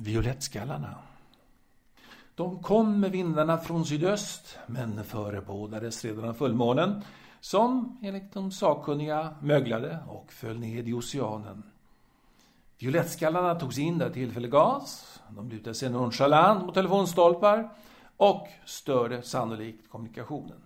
Violettskallarna. 0.00 0.94
De 2.34 2.62
kom 2.62 3.00
med 3.00 3.10
vindarna 3.10 3.58
från 3.58 3.84
sydöst, 3.84 4.58
men 4.66 5.04
förebådades 5.04 6.04
redan 6.04 6.24
av 6.24 6.34
fullmånen, 6.34 7.02
som 7.40 7.98
enligt 8.02 8.32
de 8.32 8.50
sakkunniga 8.50 9.34
möglade 9.40 9.98
och 10.08 10.32
föll 10.32 10.58
ned 10.58 10.88
i 10.88 10.92
oceanen. 10.92 11.62
Violettskallarna 12.78 13.54
tog 13.54 13.74
sig 13.74 13.84
in 13.84 13.98
där 13.98 14.10
tillfälle 14.10 14.48
gas, 14.48 15.20
De 15.28 15.48
lutade 15.48 15.74
sig 15.74 15.90
nonchalant 15.90 16.66
mot 16.66 16.74
telefonstolpar 16.74 17.70
och 18.16 18.48
störde 18.64 19.22
sannolikt 19.22 19.90
kommunikationen. 19.90 20.60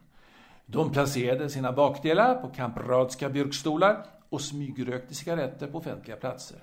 De 0.67 0.93
placerade 0.93 1.51
sina 1.51 1.73
bakdelar 1.73 2.35
på 2.35 2.49
kampradska 2.49 3.29
björkstolar 3.29 4.07
och 4.29 4.41
smygrökte 4.41 5.15
cigaretter 5.15 5.67
på 5.67 5.79
offentliga 5.79 6.17
platser. 6.17 6.59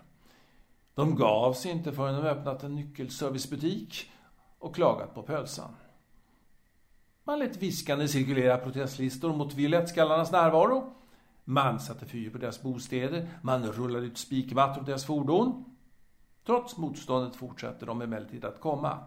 De 0.99 1.15
gav 1.15 1.53
sig 1.53 1.71
inte 1.71 1.91
förrän 1.91 2.15
de 2.15 2.27
öppnat 2.27 2.63
en 2.63 2.75
nyckelservicebutik 2.75 4.11
och 4.59 4.75
klagat 4.75 5.15
på 5.15 5.23
pölsan. 5.23 5.75
Man 7.23 7.39
lät 7.39 7.57
viskande 7.57 8.07
cirkulera 8.07 8.57
protestlistor 8.57 9.35
mot 9.35 9.53
violettskallarnas 9.53 10.31
närvaro. 10.31 10.93
Man 11.43 11.79
satte 11.79 12.05
fyr 12.05 12.29
på 12.29 12.37
deras 12.37 12.61
bostäder, 12.61 13.27
man 13.41 13.65
rullade 13.65 14.05
ut 14.05 14.17
spikmattor 14.17 14.81
på 14.81 14.87
deras 14.87 15.05
fordon. 15.05 15.65
Trots 16.45 16.77
motståndet 16.77 17.35
fortsatte 17.35 17.85
de 17.85 18.01
emellertid 18.01 18.45
att 18.45 18.59
komma. 18.59 18.97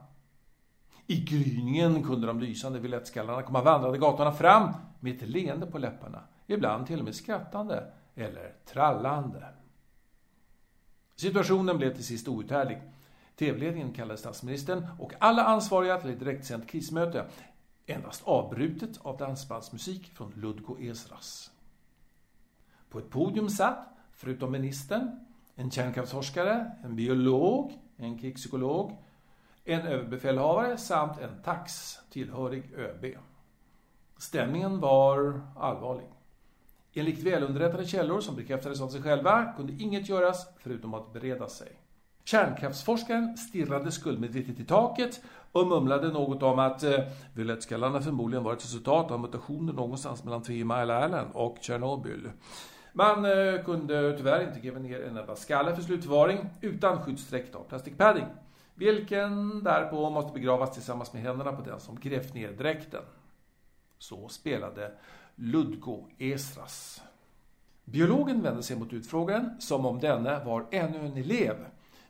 I 1.06 1.16
gryningen 1.24 2.02
kunde 2.02 2.26
de 2.26 2.40
lysande 2.40 2.78
violettskallarna 2.78 3.42
komma 3.42 3.62
vandrande 3.62 3.98
gatorna 3.98 4.32
fram 4.32 4.72
med 5.00 5.16
ett 5.16 5.28
leende 5.28 5.66
på 5.66 5.78
läpparna, 5.78 6.20
ibland 6.46 6.86
till 6.86 6.98
och 6.98 7.04
med 7.04 7.14
skrattande 7.14 7.92
eller 8.14 8.54
trallande. 8.66 9.44
Situationen 11.16 11.78
blev 11.78 11.94
till 11.94 12.04
sist 12.04 12.28
outhärdlig. 12.28 12.82
TV-ledningen 13.36 13.92
kallade 13.92 14.18
statsministern 14.18 14.86
och 14.98 15.12
alla 15.20 15.44
ansvariga 15.44 16.00
till 16.00 16.10
ett 16.10 16.18
direktsänt 16.18 16.68
krismöte, 16.68 17.26
endast 17.86 18.22
avbrutet 18.24 18.98
av 19.02 19.16
dansbandsmusik 19.16 20.10
från 20.14 20.32
Ludgo 20.36 20.76
Esras. 20.80 21.50
På 22.88 22.98
ett 22.98 23.10
podium 23.10 23.48
satt, 23.48 23.88
förutom 24.12 24.52
ministern, 24.52 25.20
en 25.54 25.70
kärnkraftsforskare, 25.70 26.72
en 26.84 26.96
biolog, 26.96 27.78
en 27.96 28.18
krigspsykolog, 28.18 28.96
en 29.64 29.80
överbefälhavare 29.80 30.76
samt 30.76 31.18
en 31.18 31.42
tax 31.42 31.98
tillhörig 32.10 32.72
ÖB. 32.76 33.04
Stämningen 34.18 34.80
var 34.80 35.40
allvarlig. 35.56 36.06
Enligt 36.94 37.22
välunderrättade 37.22 37.84
källor 37.84 38.20
som 38.20 38.36
bekräftades 38.36 38.80
av 38.80 38.88
sig 38.88 39.02
själva 39.02 39.52
kunde 39.56 39.72
inget 39.82 40.08
göras 40.08 40.46
förutom 40.58 40.94
att 40.94 41.12
bereda 41.12 41.48
sig. 41.48 41.68
Kärnkraftsforskaren 42.24 43.36
stirrade 43.36 43.92
skuldmedvetet 43.92 44.60
i 44.60 44.64
taket 44.64 45.20
och 45.52 45.66
mumlade 45.66 46.08
något 46.08 46.42
om 46.42 46.58
att 46.58 46.82
eh, 46.82 46.98
violettskallarna 47.34 48.00
förmodligen 48.00 48.44
var 48.44 48.52
ett 48.52 48.64
resultat 48.64 49.10
av 49.10 49.20
mutationer 49.20 49.72
någonstans 49.72 50.24
mellan 50.24 50.42
Three 50.42 50.64
Mile 50.64 51.06
Island 51.06 51.30
och 51.32 51.58
Tjernobyl. 51.60 52.30
Man 52.92 53.24
eh, 53.24 53.64
kunde 53.64 54.16
tyvärr 54.16 54.48
inte 54.48 54.60
gräva 54.60 54.78
ner 54.78 55.02
en 55.02 55.16
enda 55.16 55.36
skalle 55.36 55.74
för 55.74 55.82
slutförvaring 55.82 56.38
utan 56.60 57.02
skyddsdräkt 57.02 57.54
av 57.54 57.64
plastikpadding, 57.64 58.26
vilken 58.74 59.64
därpå 59.64 60.10
måste 60.10 60.32
begravas 60.32 60.74
tillsammans 60.74 61.12
med 61.12 61.22
händerna 61.22 61.52
på 61.52 61.62
den 61.62 61.80
som 61.80 62.00
grävt 62.00 62.34
ner 62.34 62.52
dräkten. 62.52 63.02
Så 63.98 64.28
spelade 64.28 64.92
Ludgo 65.44 66.08
Esras. 66.18 67.02
Biologen 67.84 68.42
vände 68.42 68.62
sig 68.62 68.76
mot 68.76 68.92
utfrågaren 68.92 69.60
som 69.60 69.86
om 69.86 70.00
denne 70.00 70.44
var 70.44 70.66
ännu 70.70 70.98
en 70.98 71.16
elev 71.16 71.56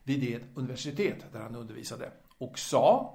vid 0.02 0.20
det 0.20 0.40
universitet 0.54 1.24
där 1.32 1.40
han 1.40 1.56
undervisade 1.56 2.10
och 2.38 2.58
sa 2.58 3.14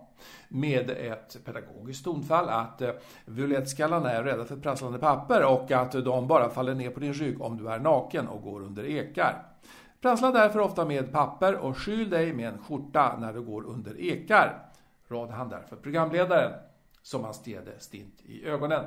med 0.50 0.90
ett 0.90 1.38
pedagogiskt 1.46 2.04
tonfall 2.04 2.50
att 2.50 2.82
eh, 2.82 2.92
violettskallarna 3.26 4.12
är 4.12 4.24
rädda 4.24 4.46
för 4.46 4.58
prasslande 4.58 5.00
papper 5.00 5.46
och 5.46 5.72
att 5.72 5.92
de 5.92 6.28
bara 6.28 6.50
faller 6.50 6.76
ner 6.76 6.90
på 6.90 7.00
din 7.00 7.14
rygg 7.14 7.42
om 7.42 7.58
du 7.58 7.70
är 7.70 7.80
naken 7.80 8.28
och 8.28 8.42
går 8.42 8.62
under 8.62 8.86
ekar. 8.86 9.46
Prassla 10.02 10.32
därför 10.32 10.60
ofta 10.60 10.86
med 10.86 11.12
papper 11.12 11.56
och 11.56 11.78
skyl 11.78 12.10
dig 12.10 12.34
med 12.34 12.48
en 12.48 12.58
skjorta 12.58 13.18
när 13.20 13.34
du 13.34 13.42
går 13.42 13.66
under 13.66 14.02
ekar, 14.02 14.70
rådde 15.08 15.34
han 15.34 15.50
därför 15.50 15.76
programledaren, 15.76 16.52
som 17.02 17.24
han 17.24 17.34
stirrade 17.34 17.80
stint 17.80 18.22
i 18.26 18.46
ögonen. 18.46 18.84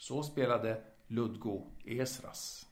Så 0.00 0.22
spelade 0.22 0.80
Ludgo 1.06 1.66
Esras. 1.84 2.66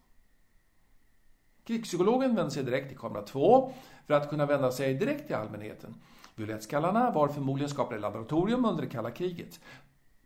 Krigspsykologen 1.65 2.35
vände 2.35 2.51
sig 2.51 2.65
direkt 2.65 2.89
till 2.89 2.99
kamera 2.99 3.23
2 3.23 3.73
för 4.07 4.15
att 4.15 4.31
kunna 4.31 4.47
vända 4.47 4.73
sig 4.73 4.95
direkt 4.95 5.27
till 5.27 5.37
allmänheten. 5.37 5.95
Violettskallarna 6.35 7.11
var 7.11 7.29
förmodligen 7.29 7.71
skapade 7.71 7.97
i 7.97 8.01
laboratorium 8.01 8.65
under 8.65 8.83
det 8.83 8.89
kalla 8.89 9.11
kriget. 9.11 9.61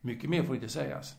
Mycket 0.00 0.30
mer 0.30 0.42
får 0.42 0.54
inte 0.54 0.68
sägas. 0.68 1.14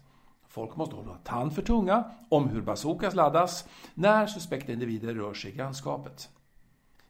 Folk 0.47 0.75
måste 0.75 0.95
hålla 0.95 1.17
tand 1.17 1.55
för 1.55 1.61
tunga 1.61 2.11
om 2.29 2.49
hur 2.49 2.61
bazookas 2.61 3.15
laddas 3.15 3.67
när 3.93 4.27
suspekta 4.27 4.71
individer 4.71 5.13
rör 5.13 5.33
sig 5.33 5.51
i 5.51 5.55
grannskapet. 5.55 6.29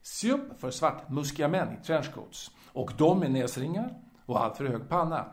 Se 0.01 0.31
upp 0.31 0.59
för 0.59 0.71
svartmuskiga 0.71 1.47
män 1.47 1.73
i 1.73 1.83
trenchcoats 1.85 2.51
och 2.67 2.91
de 2.97 3.19
med 3.19 3.31
näsringar 3.31 4.01
och 4.25 4.43
alltför 4.43 4.65
hög 4.65 4.89
panna. 4.89 5.25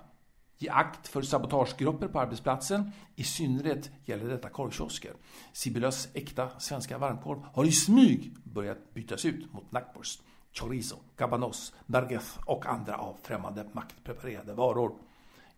Ge 0.62 0.68
akt 0.68 1.08
för 1.08 1.22
sabotagegrupper 1.22 2.08
på 2.08 2.20
arbetsplatsen. 2.20 2.92
I 3.16 3.24
synnerhet 3.24 3.90
gäller 4.04 4.28
detta 4.28 4.48
korvkiosker. 4.48 5.12
Sibylös 5.52 6.08
äkta 6.14 6.58
svenska 6.58 6.98
varmkorv 6.98 7.42
har 7.54 7.64
i 7.64 7.72
smyg 7.72 8.36
börjat 8.44 8.94
bytas 8.94 9.24
ut 9.24 9.52
mot 9.52 9.72
nackborst, 9.72 10.22
chorizo, 10.52 10.96
cabanos, 11.16 11.74
merguez 11.86 12.38
och 12.46 12.66
andra 12.66 12.96
av 12.96 13.16
främmande 13.22 13.66
makt 13.72 14.04
preparerade 14.04 14.54
varor. 14.54 14.92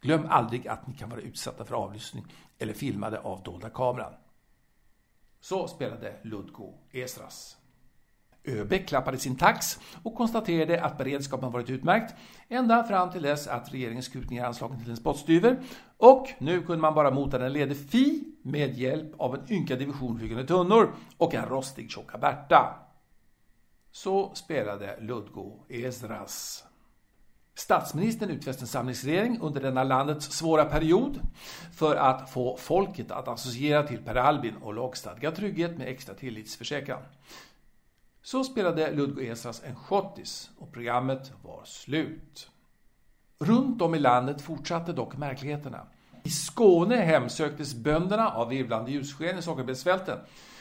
Glöm 0.00 0.26
aldrig 0.28 0.68
att 0.68 0.86
ni 0.86 0.94
kan 0.94 1.10
vara 1.10 1.20
utsatta 1.20 1.64
för 1.64 1.74
avlyssning 1.74 2.24
eller 2.58 2.74
filmade 2.74 3.20
av 3.20 3.42
dolda 3.42 3.70
kameran. 3.70 4.12
Så 5.40 5.68
spelade 5.68 6.16
Ludgo 6.22 6.74
Esras. 6.92 7.56
ÖB 8.44 8.86
klappade 8.86 9.18
sin 9.18 9.36
tax 9.36 9.78
och 10.02 10.14
konstaterade 10.14 10.84
att 10.84 10.98
beredskapen 10.98 11.52
varit 11.52 11.70
utmärkt 11.70 12.14
ända 12.48 12.84
fram 12.84 13.10
till 13.10 13.22
dess 13.22 13.46
att 13.46 13.74
regeringen 13.74 14.02
skurit 14.02 14.30
ner 14.30 14.44
anslagen 14.44 14.80
till 14.80 14.90
en 14.90 14.96
spottstyver 14.96 15.60
och 15.96 16.28
nu 16.38 16.62
kunde 16.62 16.82
man 16.82 16.94
bara 16.94 17.10
mota 17.10 17.38
den 17.38 17.52
lede 17.52 17.74
Fi 17.74 18.24
med 18.42 18.78
hjälp 18.78 19.12
av 19.18 19.34
en 19.34 19.52
ynka 19.52 19.76
division 19.76 20.18
flygande 20.18 20.46
tunnor 20.46 20.94
och 21.16 21.34
en 21.34 21.48
rostig 21.48 21.90
tjocka 21.90 22.18
Berta. 22.18 22.74
Så 23.92 24.34
spelade 24.34 24.96
Ludgo 25.00 25.64
Esras. 25.68 26.64
Statsministern 27.54 28.30
utfäste 28.30 28.62
en 28.62 28.66
samlingsregering 28.66 29.38
under 29.40 29.60
denna 29.60 29.84
landets 29.84 30.32
svåra 30.32 30.64
period 30.64 31.20
för 31.74 31.96
att 31.96 32.30
få 32.30 32.56
folket 32.56 33.10
att 33.10 33.28
associera 33.28 33.82
till 33.82 33.98
Per 33.98 34.14
Albin 34.14 34.56
och 34.56 34.74
lagstadga 34.74 35.30
trygghet 35.30 35.78
med 35.78 35.88
extra 35.88 36.14
tillitsförsäkran. 36.14 37.02
Så 38.22 38.44
spelade 38.44 38.90
Ludgo 38.90 39.20
Esras 39.20 39.62
en 39.64 39.76
schottis 39.76 40.50
och 40.58 40.72
programmet 40.72 41.32
var 41.42 41.64
slut. 41.64 42.48
Runt 43.40 43.82
om 43.82 43.94
i 43.94 43.98
landet 43.98 44.42
fortsatte 44.42 44.92
dock 44.92 45.16
märkligheterna. 45.16 45.86
I 46.24 46.30
Skåne 46.30 46.96
hemsöktes 46.96 47.74
bönderna 47.74 48.28
av 48.28 48.48
virvlande 48.48 48.90
ljussken 48.90 49.38
i 49.38 49.42
sockerbetsfälten. 49.42 50.18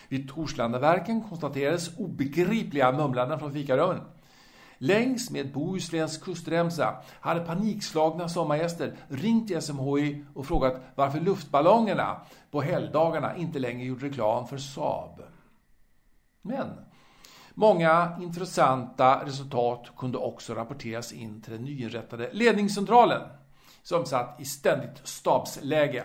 Vid 0.10 0.30
Torslandaverken 0.30 1.22
konstaterades 1.22 1.98
obegripliga 1.98 2.92
mumlanden 2.92 3.40
från 3.40 3.54
fikarummen. 3.54 4.02
Längs 4.78 5.32
med 5.32 5.54
Bohusläns 5.54 6.18
kustremsa 6.18 6.96
hade 7.20 7.40
panikslagna 7.40 8.30
sommargäster 8.30 8.98
ringt 9.08 9.48
till 9.48 9.62
SMHI 9.62 10.26
och 10.34 10.46
frågat 10.46 10.82
varför 10.96 11.20
luftballongerna 11.20 12.22
på 12.52 12.62
helgdagarna 12.62 13.36
inte 13.36 13.60
längre 13.60 13.86
gjorde 13.86 14.06
reklam 14.06 14.48
för 14.48 14.58
Saab. 14.58 15.22
Men 16.42 16.68
Många 17.54 18.18
intressanta 18.22 19.26
resultat 19.26 19.92
kunde 19.98 20.18
också 20.18 20.54
rapporteras 20.54 21.12
in 21.12 21.42
till 21.42 21.54
den 21.54 21.64
nyinrättade 21.64 22.30
ledningscentralen 22.34 23.22
som 23.84 24.06
satt 24.06 24.42
i 24.42 24.46
ständigt 24.46 25.08
stabsläge 25.08 26.04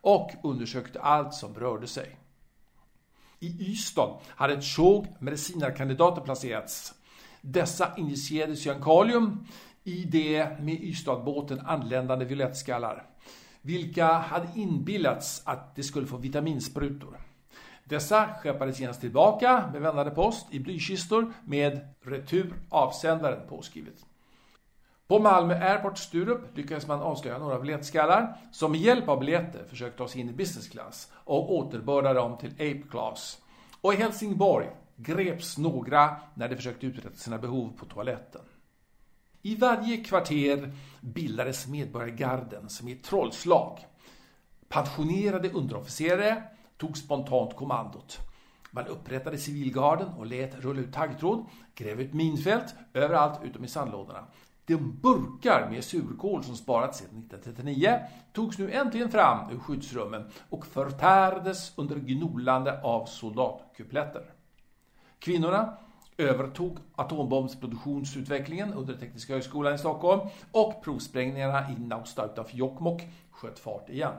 och 0.00 0.30
undersökte 0.42 1.00
allt 1.00 1.34
som 1.34 1.54
rörde 1.54 1.86
sig. 1.86 2.18
I 3.40 3.70
Ystad 3.72 4.18
hade 4.28 4.54
ett 4.54 4.64
tjog 4.64 5.06
medicinarkandidater 5.18 6.22
placerats. 6.22 6.94
Dessa 7.40 7.96
injicerade 7.96 8.56
cyankalium 8.56 9.46
i 9.84 10.04
det 10.04 10.60
med 10.60 10.74
Ystadbåten 10.82 11.60
anländande 11.60 12.24
violettskallar, 12.24 13.06
vilka 13.62 14.12
hade 14.12 14.48
inbillats 14.54 15.42
att 15.44 15.76
de 15.76 15.82
skulle 15.82 16.06
få 16.06 16.16
vitaminsprutor. 16.16 17.25
Dessa 17.88 18.34
skeppades 18.40 18.80
genast 18.80 19.00
tillbaka 19.00 19.70
med 19.72 19.82
vändande 19.82 20.10
post 20.10 20.46
i 20.50 20.60
blykistor 20.60 21.32
med 21.44 21.94
retur 22.00 22.54
avsändaren 22.68 23.48
påskrivet. 23.48 24.06
På 25.06 25.18
Malmö 25.18 25.54
Airport 25.54 25.98
Sturup 25.98 26.56
lyckades 26.56 26.86
man 26.86 27.00
avslöja 27.00 27.38
några 27.38 27.58
biljettskallar 27.58 28.36
som 28.52 28.72
med 28.72 28.80
hjälp 28.80 29.08
av 29.08 29.20
biljetter 29.20 29.64
försökte 29.64 29.98
ta 29.98 30.08
sig 30.08 30.20
in 30.20 30.30
i 30.30 30.32
business 30.32 30.68
class 30.68 31.12
och 31.14 31.54
återbörda 31.54 32.12
dem 32.12 32.38
till 32.38 32.52
Ape 32.52 32.82
Class. 32.90 33.38
Och 33.80 33.94
i 33.94 33.96
Helsingborg 33.96 34.70
greps 34.96 35.58
några 35.58 36.16
när 36.34 36.48
de 36.48 36.56
försökte 36.56 36.86
uträtta 36.86 37.16
sina 37.16 37.38
behov 37.38 37.72
på 37.76 37.86
toaletten. 37.86 38.42
I 39.42 39.56
varje 39.56 39.96
kvarter 39.96 40.72
bildades 41.00 41.66
medborgargarden 41.66 42.68
som 42.68 42.88
i 42.88 42.92
ett 42.92 43.04
trollslag. 43.04 43.86
Pensionerade 44.68 45.50
underofficerare 45.50 46.42
tog 46.76 46.96
spontant 46.96 47.56
kommandot. 47.56 48.18
Man 48.70 48.86
upprättade 48.86 49.38
civilgarden 49.38 50.08
och 50.08 50.26
lät 50.26 50.54
rulla 50.54 50.80
ut 50.80 50.92
taggtråd, 50.92 51.44
gräva 51.74 52.02
ut 52.02 52.14
minfält 52.14 52.74
överallt 52.94 53.40
utom 53.44 53.64
i 53.64 53.68
sandlådorna. 53.68 54.24
De 54.66 54.76
burkar 54.76 55.68
med 55.70 55.84
surkål 55.84 56.44
som 56.44 56.56
sparats 56.56 56.98
sedan 56.98 57.18
1939 57.18 58.00
togs 58.32 58.58
nu 58.58 58.72
äntligen 58.72 59.10
fram 59.10 59.50
ur 59.50 59.58
skyddsrummen 59.58 60.30
och 60.50 60.66
förtärdes 60.66 61.72
under 61.76 61.96
gnolande 61.96 62.82
av 62.82 63.06
soldatkupletter. 63.06 64.30
Kvinnorna 65.18 65.76
övertog 66.18 66.78
atombombsproduktionsutvecklingen 66.96 68.72
under 68.74 68.94
Tekniska 68.94 69.32
högskolan 69.32 69.74
i 69.74 69.78
Stockholm 69.78 70.20
och 70.52 70.82
provsprängningarna 70.82 71.70
i 71.70 71.80
Nausta 71.80 72.24
utanför 72.24 72.56
Jokkmokk 72.56 73.02
sköt 73.30 73.58
fart 73.58 73.88
igen. 73.88 74.12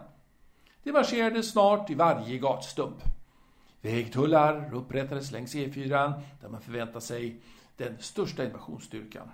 Det 0.87 0.93
marscherade 0.93 1.43
snart 1.43 1.89
i 1.89 1.93
varje 1.93 2.37
gatstump. 2.37 3.03
Vägtullar 3.81 4.73
upprättades 4.73 5.31
längs 5.31 5.55
E4 5.55 6.13
där 6.41 6.49
man 6.49 6.61
förväntade 6.61 7.01
sig 7.01 7.41
den 7.77 7.97
största 7.99 8.45
invasionsstyrkan. 8.45 9.31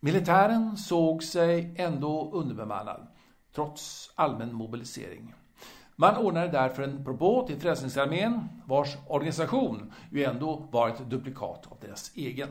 Militären 0.00 0.76
såg 0.76 1.22
sig 1.22 1.74
ändå 1.76 2.30
underbemannad, 2.32 3.06
trots 3.54 4.10
allmän 4.14 4.54
mobilisering. 4.54 5.34
Man 5.96 6.16
ordnade 6.16 6.48
därför 6.48 6.82
en 6.82 7.04
propå 7.04 7.46
till 7.46 7.60
Frälsningsarmén, 7.60 8.48
vars 8.64 8.96
organisation 9.08 9.92
ju 10.10 10.24
ändå 10.24 10.68
var 10.70 10.88
ett 10.88 11.10
duplikat 11.10 11.66
av 11.70 11.76
deras 11.80 12.10
egen. 12.14 12.48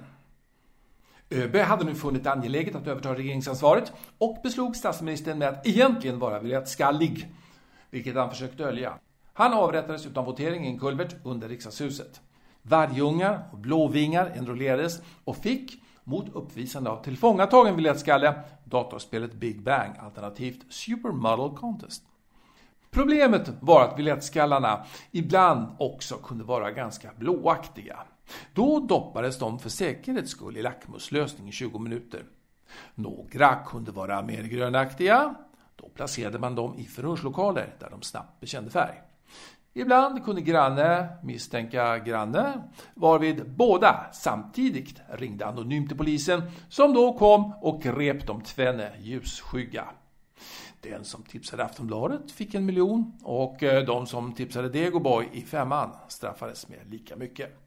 ÖB 1.30 1.56
hade 1.56 1.84
nu 1.84 1.96
funnit 1.96 2.24
det 2.24 2.32
angeläget 2.32 2.76
att 2.76 2.88
överta 2.88 3.16
regeringsansvaret 3.16 3.94
och 4.18 4.38
beslog 4.44 4.76
statsministern 4.76 5.38
med 5.38 5.50
att 5.50 5.68
egentligen 5.68 6.20
vara 6.20 6.40
Viljat 6.40 6.70
skallig, 6.70 7.28
vilket 7.90 8.16
han 8.16 8.30
försökt 8.30 8.58
dölja. 8.58 8.94
Han 9.34 9.54
avrättades 9.54 10.06
utan 10.06 10.26
votering 10.26 10.66
i 10.66 10.70
en 10.70 10.80
kulvert 10.80 11.16
under 11.24 11.50
riksdagshuset. 11.50 12.22
Vargungar 12.62 13.50
och 13.52 13.58
blåvingar 13.58 14.32
enrollerades 14.36 15.02
och 15.24 15.38
fick, 15.38 15.84
mot 16.04 16.36
uppvisande 16.36 16.90
av 16.90 17.04
tillfångatagen 17.04 17.76
biljettskalle, 17.76 18.34
datorspelet 18.66 19.34
Big 19.34 19.64
Bang 19.64 19.98
alternativt 20.00 20.74
Supermodel 20.74 21.58
Contest. 21.58 22.04
Problemet 22.92 23.52
var 23.60 23.84
att 23.84 23.96
biljettskallarna 23.96 24.86
ibland 25.12 25.68
också 25.80 26.16
kunde 26.16 26.44
vara 26.44 26.72
ganska 26.72 27.10
blåaktiga. 27.18 28.00
Då 28.54 28.80
doppades 28.80 29.40
de 29.40 29.60
för 29.60 29.70
säkerhets 29.70 30.32
skull 30.32 30.58
i 30.58 30.62
lackmuslösning 30.62 31.50
i 31.50 31.52
20 31.52 31.80
minuter. 31.80 32.24
Några 32.96 33.56
kunde 33.56 33.92
vara 33.92 34.22
mer 34.22 34.44
grönaktiga. 34.44 35.36
Då 35.82 35.90
placerade 35.90 36.40
man 36.40 36.56
dem 36.56 36.76
i 36.78 36.84
förhörslokaler 36.84 37.76
där 37.80 37.90
de 37.90 38.02
snabbt 38.02 38.40
bekände 38.40 38.72
färg. 38.72 39.02
Ibland 39.74 40.26
kunde 40.26 40.42
granne 40.42 41.10
misstänka 41.24 42.00
granne, 42.00 42.64
varvid 42.94 43.50
båda 43.50 44.06
samtidigt 44.14 45.02
ringde 45.10 45.46
anonymt 45.46 45.88
till 45.88 45.98
polisen 45.98 46.42
som 46.70 46.94
då 46.94 47.14
kom 47.14 47.54
och 47.62 47.82
grep 47.82 48.28
de 48.28 48.42
tvenne 48.42 48.92
ljusskygga. 49.00 49.86
Den 50.82 51.06
som 51.06 51.24
tipsade 51.24 51.66
Aftonbladet 51.66 52.32
fick 52.32 52.54
en 52.54 52.66
miljon 52.66 53.14
och 53.24 53.64
eh, 53.64 53.86
de 53.86 54.08
som 54.08 54.34
tipsade 54.34 54.70
Degoboy 54.70 55.30
i 55.34 55.42
femman 55.42 55.90
straffades 56.08 56.68
med 56.68 56.80
lika 56.90 57.16
mycket. 57.16 57.58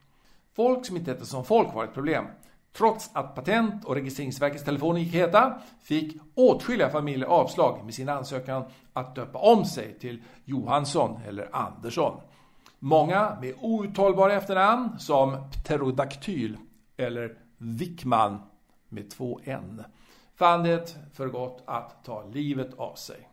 Folk 0.52 0.86
som 0.86 0.96
inte 0.96 1.10
hette 1.10 1.26
som 1.26 1.44
folk 1.44 1.74
var 1.74 1.84
ett 1.84 1.94
problem. 1.94 2.24
Trots 2.72 3.10
att 3.12 3.34
Patent- 3.34 3.84
och 3.84 3.94
registreringsverkets 3.94 4.64
telefon 4.64 5.00
gick 5.00 5.14
heta 5.14 5.58
fick 5.82 6.16
åtskilliga 6.34 6.90
familjer 6.90 7.26
avslag 7.28 7.84
med 7.84 7.94
sin 7.94 8.08
ansökan 8.08 8.64
att 8.92 9.14
döpa 9.14 9.38
om 9.38 9.64
sig 9.64 9.98
till 9.98 10.22
Johansson 10.44 11.20
eller 11.26 11.56
Andersson. 11.56 12.20
Många 12.78 13.36
med 13.40 13.54
outtalbara 13.60 14.32
efternamn 14.32 14.98
som 14.98 15.50
Pterodaktyl 15.50 16.56
eller 16.96 17.38
Wickman 17.58 18.38
med 18.88 19.10
två 19.10 19.40
N 19.44 19.84
fann 20.34 20.62
det 20.62 20.96
för 21.14 21.28
gott 21.28 21.62
att 21.66 22.04
ta 22.04 22.24
livet 22.24 22.74
av 22.74 22.94
sig. 22.94 23.28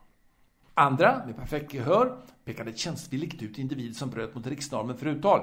Andra, 0.73 1.21
med 1.25 1.35
perfekt 1.35 1.73
gehör, 1.73 2.17
pekade 2.45 2.73
tjänstvilligt 2.73 3.41
ut 3.41 3.57
individer 3.57 3.93
som 3.93 4.09
bröt 4.09 4.35
mot 4.35 4.47
riksnormen 4.47 4.97
för 4.97 5.05
uttal. 5.05 5.41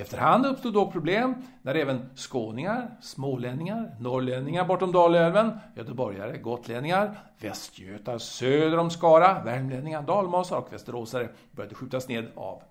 Efterhand 0.00 0.46
uppstod 0.46 0.74
dock 0.74 0.92
problem 0.92 1.34
när 1.62 1.74
även 1.74 2.10
skåningar, 2.16 2.96
smålänningar, 3.00 3.96
norrlänningar 4.00 4.64
bortom 4.64 4.92
Dalälven, 4.92 5.58
göteborgare, 5.76 6.38
gotlänningar, 6.38 7.18
västgötar 7.38 8.18
söder 8.18 8.78
om 8.78 8.90
Skara, 8.90 9.42
värmlänningar, 9.42 10.02
dalmasar 10.02 10.56
och 10.56 10.72
västeråsare 10.72 11.28
började 11.52 11.74
skjutas 11.74 12.08
ned 12.08 12.28
av 12.34 12.62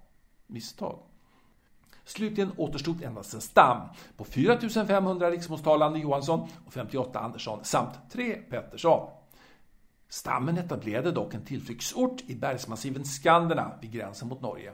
misstag. 0.47 0.99
Slutligen 2.05 2.51
återstod 2.57 3.03
endast 3.03 3.33
en 3.33 3.41
stam 3.41 3.81
på 4.17 4.23
4500 4.23 5.31
riksmålstalande 5.31 5.99
Johansson 5.99 6.47
och 6.65 6.73
58 6.73 7.19
Andersson 7.19 7.59
samt 7.63 8.11
3 8.11 8.35
Pettersson. 8.35 9.09
Stammen 10.09 10.57
etablerade 10.57 11.11
dock 11.11 11.33
en 11.33 11.45
tillflyktsort 11.45 12.21
i 12.27 12.35
bergsmassiven 12.35 13.05
Skanderna 13.05 13.71
vid 13.81 13.91
gränsen 13.91 14.27
mot 14.27 14.41
Norge 14.41 14.71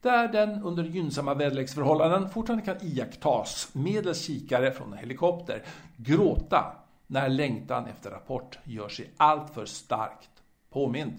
där 0.00 0.28
den 0.28 0.62
under 0.62 0.84
gynnsamma 0.84 1.34
väderleksförhållanden 1.34 2.30
fortfarande 2.30 2.64
kan 2.64 2.76
iakttas 2.80 3.68
medelst 3.72 4.24
kikare 4.24 4.72
från 4.72 4.92
en 4.92 4.98
helikopter 4.98 5.62
gråta 5.96 6.76
när 7.06 7.28
längtan 7.28 7.86
efter 7.86 8.10
rapport 8.10 8.58
gör 8.64 8.88
sig 8.88 9.10
alltför 9.16 9.64
starkt 9.64 10.30
påmind. 10.70 11.12